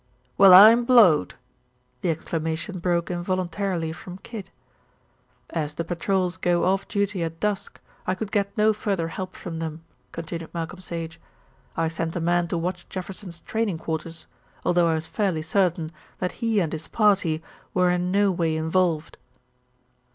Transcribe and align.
"Well, 0.35 0.51
I'm 0.51 0.83
blowed!" 0.83 1.35
The 2.01 2.09
exclamation 2.09 2.79
broke 2.79 3.11
involuntarily 3.11 3.91
from 3.91 4.17
Kid. 4.17 4.49
"As 5.51 5.75
the 5.75 5.83
patrols 5.83 6.37
go 6.37 6.65
off 6.65 6.87
duty 6.87 7.21
at 7.21 7.39
dusk, 7.39 7.79
I 8.07 8.15
could 8.15 8.31
get 8.31 8.51
no 8.57 8.73
further 8.73 9.09
help 9.09 9.35
from 9.35 9.59
them," 9.59 9.83
continued 10.11 10.51
Malcolm 10.55 10.79
Sage. 10.79 11.21
"I 11.77 11.87
sent 11.87 12.15
a 12.15 12.19
man 12.19 12.47
to 12.47 12.57
watch 12.57 12.89
Jefferson's 12.89 13.41
training 13.41 13.77
quarters, 13.77 14.25
although 14.65 14.87
I 14.87 14.95
was 14.95 15.05
fairly 15.05 15.43
certain 15.43 15.91
that 16.17 16.31
he 16.41 16.59
and 16.59 16.73
his 16.73 16.87
party 16.87 17.43
were 17.75 17.91
in 17.91 18.09
no 18.11 18.31
way 18.31 18.55
involved." 18.57 19.19